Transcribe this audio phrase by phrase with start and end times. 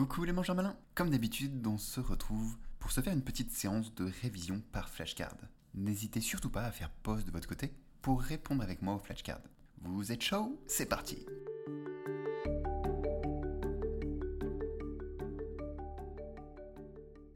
[0.00, 3.94] Coucou les mangeurs malins Comme d'habitude, on se retrouve pour se faire une petite séance
[3.94, 5.36] de révision par flashcard.
[5.74, 9.42] N'hésitez surtout pas à faire pause de votre côté pour répondre avec moi au flashcard.
[9.82, 10.58] Vous êtes chaud?
[10.66, 11.26] C'est parti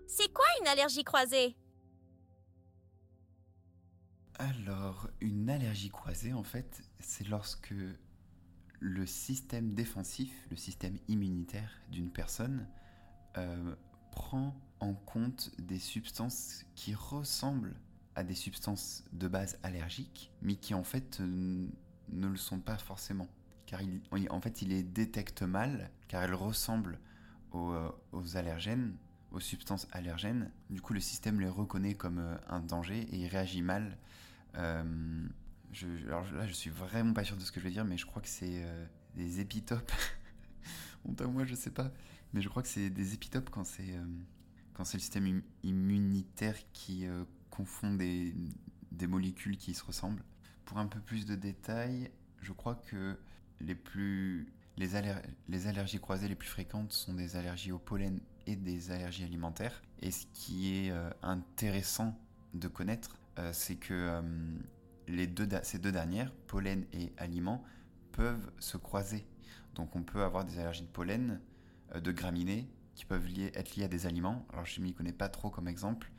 [0.06, 1.54] C'est quoi une allergie croisée?
[4.38, 7.74] Alors, une allergie croisée, en fait, c'est lorsque
[8.84, 12.66] le système défensif, le système immunitaire d'une personne
[13.38, 13.74] euh,
[14.10, 17.76] prend en compte des substances qui ressemblent
[18.14, 21.66] à des substances de base allergiques, mais qui en fait euh,
[22.10, 23.26] ne le sont pas forcément.
[23.64, 23.80] Car
[24.28, 26.98] en fait, il les détecte mal, car elles ressemblent
[27.52, 28.94] aux, euh, aux allergènes,
[29.32, 30.50] aux substances allergènes.
[30.68, 33.96] Du coup, le système les reconnaît comme un danger et il réagit mal.
[35.82, 38.06] Alors là, je suis vraiment pas sûr de ce que je vais dire, mais je
[38.06, 39.90] crois que c'est euh, des épitopes.
[41.04, 41.90] Honte à moi, je sais pas.
[42.32, 44.04] Mais je crois que c'est des épitopes quand c'est euh,
[44.78, 48.34] le système immunitaire qui euh, confond des,
[48.92, 50.22] des, molécules qui se ressemblent.
[50.64, 53.18] Pour un peu plus de détails, je crois que
[53.60, 55.14] les plus les, aller
[55.48, 59.82] les allergies croisées les plus fréquentes sont des allergies au pollen et des allergies alimentaires.
[60.00, 62.18] Et ce qui est intéressant
[62.54, 63.16] de connaître,
[63.52, 64.22] c'est que
[65.08, 67.64] les deux, ces deux dernières, pollen et aliments,
[68.12, 69.26] peuvent se croiser.
[69.74, 71.40] Donc on peut avoir des allergies de pollen,
[71.94, 74.46] euh, de graminées, qui peuvent être liées à des aliments.
[74.52, 76.10] Alors je ne m'y connais pas trop comme exemple.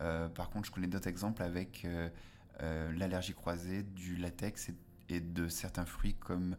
[0.00, 4.70] Euh, par contre, je connais d'autres exemples avec euh, l'allergie croisée du latex
[5.08, 6.56] et, de certains fruits comme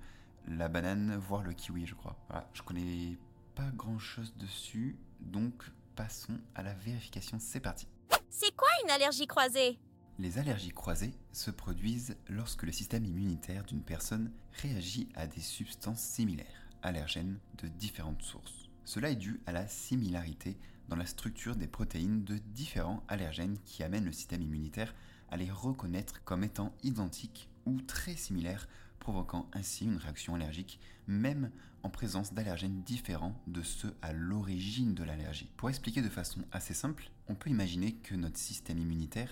[0.47, 2.16] la banane, voire le kiwi, je crois.
[2.30, 3.17] Voilà, je connais
[3.56, 5.53] pas grand chose dessus, donc
[5.95, 7.38] passons à la vérification.
[7.39, 7.88] C'est parti.
[8.30, 9.80] C'est quoi une allergie croisée?
[10.18, 16.02] Les allergies croisées se produisent lorsque le système immunitaire d'une personne réagit à des substances
[16.02, 18.70] similaires, allergènes de différentes sources.
[18.86, 23.84] Cela est dû à la similarité dans la structure des protéines de différents allergènes qui
[23.84, 24.94] amènent le système immunitaire
[25.30, 28.68] à les reconnaître comme étant identiques ou très similaires,
[29.00, 31.52] provoquant ainsi une réaction allergique, même
[31.84, 35.52] en présence d'allergènes différents de ceux à l'origine de l'allergie.
[35.58, 39.30] Pour expliquer de façon assez simple, on peut imaginer que notre système immunitaire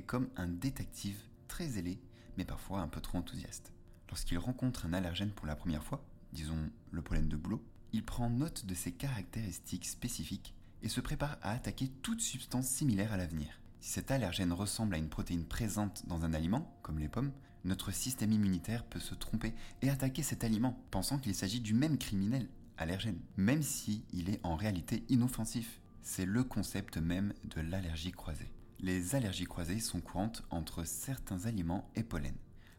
[0.00, 1.98] comme un détective très zélé,
[2.36, 3.72] mais parfois un peu trop enthousiaste.
[4.08, 8.30] Lorsqu'il rencontre un allergène pour la première fois, disons le pollen de boulot, il prend
[8.30, 13.60] note de ses caractéristiques spécifiques et se prépare à attaquer toute substance similaire à l'avenir.
[13.80, 17.32] Si cet allergène ressemble à une protéine présente dans un aliment, comme les pommes,
[17.64, 21.98] notre système immunitaire peut se tromper et attaquer cet aliment, pensant qu'il s'agit du même
[21.98, 22.48] criminel
[22.78, 25.80] allergène, même si est en réalité inoffensif.
[26.02, 28.52] C'est le concept même de l'allergie croisée.
[28.80, 32.34] Les allergies croisées sont courantes entre certains aliments et pollen.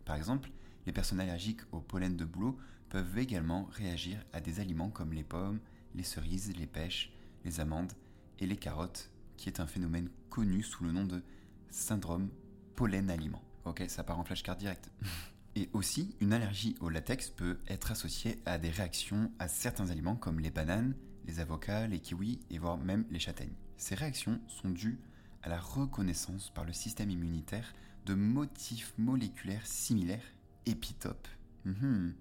[0.06, 0.52] Par exemple,
[0.86, 2.58] les personnes allergiques au pollen de bouleau
[2.90, 5.60] peuvent également réagir à des aliments comme les pommes,
[5.96, 7.12] les cerises, les pêches,
[7.44, 7.94] les amandes
[8.40, 11.24] et les carottes, qui est un phénomène connu sous le nom de
[11.70, 12.30] syndrome
[12.76, 13.44] pollen-aliment.
[13.66, 14.90] Ok, ça part en flashcard direct.
[15.56, 20.16] Et aussi, une allergie au latex peut être associée à des réactions à certains aliments
[20.16, 23.56] comme les bananes, les avocats, les kiwis et voire même les châtaignes.
[23.76, 25.00] Ces réactions sont dues
[25.44, 27.74] à la reconnaissance par le système immunitaire
[28.06, 30.34] de motifs moléculaires similaires,
[30.66, 31.28] épitopes,
[31.66, 32.14] mhm.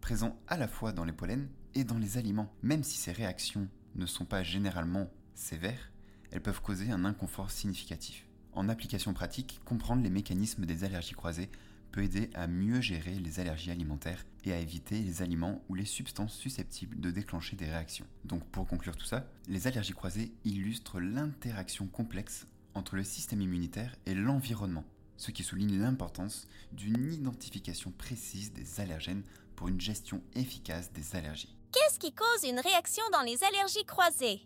[0.00, 2.52] présents à la fois dans les pollens et dans les aliments.
[2.62, 5.90] Même si ces réactions ne sont pas généralement sévères,
[6.30, 8.26] elles peuvent causer un inconfort significatif.
[8.52, 11.50] En application pratique, comprendre les mécanismes des allergies croisées
[11.92, 15.84] peut aider à mieux gérer les allergies alimentaires et à éviter les aliments ou les
[15.84, 18.06] substances susceptibles de déclencher des réactions.
[18.24, 23.96] Donc pour conclure tout ça, les allergies croisées illustrent l'interaction complexe entre le système immunitaire
[24.06, 24.84] et l'environnement,
[25.16, 29.24] ce qui souligne l'importance d'une identification précise des allergènes
[29.56, 31.56] pour une gestion efficace des allergies.
[31.72, 34.42] Qu'est-ce qui cause une réaction dans les allergies croisées?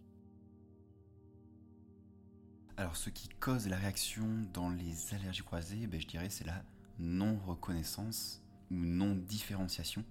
[2.77, 6.65] Alors ce qui cause la réaction dans les allergies croisées, ben, je dirais c'est la
[7.01, 10.05] non-reconnaissance ou non-différenciation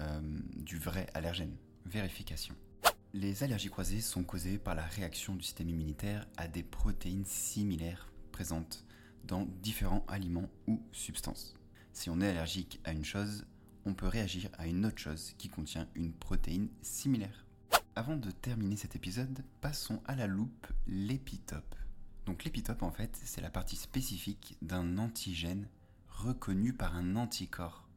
[0.00, 0.20] euh,
[0.56, 1.56] du vrai allergène.
[1.86, 2.54] Vérification.
[3.12, 8.12] Les allergies croisées sont causées par la réaction du système immunitaire à des protéines similaires
[8.30, 8.84] présentes
[9.24, 11.54] dans différents aliments ou substances.
[11.92, 13.46] Si on est allergique à une chose,
[13.84, 17.46] on peut réagir à une autre chose qui contient une protéine similaire.
[17.96, 21.74] Avant de terminer cet épisode, passons à la loupe l'épitope.
[22.26, 25.66] Donc l'épitope en fait, c'est la partie spécifique d'un antigène
[26.22, 27.88] reconnu par un anticorps.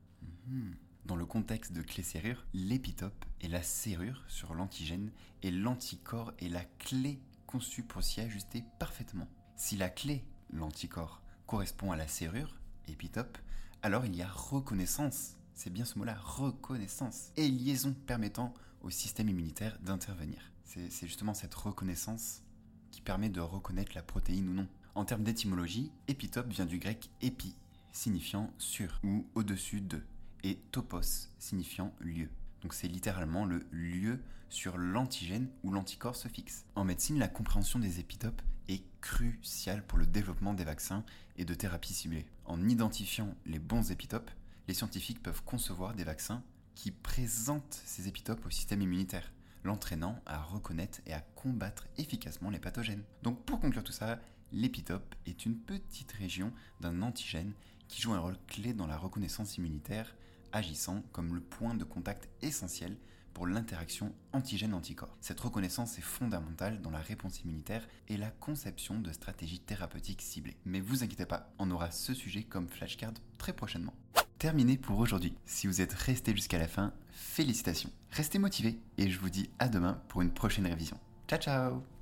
[0.47, 0.75] Mhm.
[1.05, 5.11] Dans le contexte de clé-serrure, l'épitope est la serrure sur l'antigène
[5.41, 9.27] et l'anticorps est la clé conçue pour s'y ajuster parfaitement.
[9.57, 12.55] Si la clé, l'anticorps, correspond à la serrure,
[12.87, 13.37] épitope,
[13.81, 17.31] alors il y a reconnaissance C'est bien ce mot-là, reconnaissance.
[17.35, 20.51] Et liaison permettant au système immunitaire d'intervenir.
[20.63, 22.41] C'est justement cette reconnaissance
[22.89, 24.67] qui permet de reconnaître la protéine ou non.
[24.95, 27.55] En termes d'étymologie, épitope vient du grec épi,
[27.93, 30.01] signifiant sur ou au-dessus de,
[30.43, 32.29] et topos, signifiant lieu.
[32.61, 34.19] Donc c'est littéralement le lieu
[34.49, 36.65] sur l'antigène où l'anticorps se fixe.
[36.75, 41.03] En médecine, la compréhension des épitopes est cruciale pour le développement des vaccins
[41.37, 42.25] et de thérapies ciblées.
[42.45, 44.31] En identifiant les bons épitopes,
[44.67, 46.43] les scientifiques peuvent concevoir des vaccins
[46.75, 49.31] qui présentent ces épitopes au système immunitaire,
[49.63, 53.03] l'entraînant à reconnaître et à combattre efficacement les pathogènes.
[53.21, 54.19] Donc pour conclure tout ça,
[54.53, 57.53] l'épitope est une petite région d'un antigène
[57.87, 60.15] qui joue un rôle clé dans la reconnaissance immunitaire
[60.51, 62.95] agissant comme le point de contact essentiel
[63.33, 65.17] pour l'interaction antigène-anticorps.
[65.19, 70.57] Cette reconnaissance est fondamentale dans la réponse immunitaire et la conception de stratégies thérapeutiques ciblées.
[70.65, 73.95] Mais vous inquiétez pas, on aura ce sujet comme flashcard très prochainement.
[74.37, 75.33] Terminé pour aujourd'hui.
[75.45, 77.91] Si vous êtes resté jusqu'à la fin, félicitations.
[78.11, 80.99] Restez motivés et je vous dis à demain pour une prochaine révision.
[81.27, 81.92] Ciao ciao